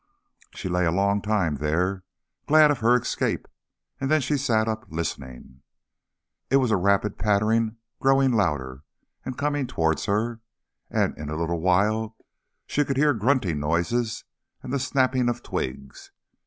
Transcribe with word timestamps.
She 0.55 0.67
lay 0.67 0.83
a 0.87 0.91
long 0.91 1.21
time 1.21 1.57
there, 1.57 2.03
glad 2.47 2.71
of 2.71 2.79
her 2.79 2.99
escape, 2.99 3.47
and 3.99 4.09
then 4.09 4.19
she 4.19 4.35
sat 4.35 4.67
up 4.67 4.87
listening. 4.89 5.61
It 6.49 6.55
was 6.55 6.71
a 6.71 6.75
rapid 6.75 7.19
pattering 7.19 7.77
growing 7.99 8.31
louder 8.31 8.81
and 9.23 9.37
coming 9.37 9.67
towards 9.67 10.05
her, 10.05 10.39
and 10.89 11.15
in 11.19 11.29
a 11.29 11.35
little 11.37 11.59
while 11.59 12.17
she 12.65 12.83
could 12.83 12.97
hear 12.97 13.13
grunting 13.13 13.59
noises 13.59 14.23
and 14.63 14.73
the 14.73 14.79
snapping 14.79 15.29
of 15.29 15.43
twigs. 15.43 16.09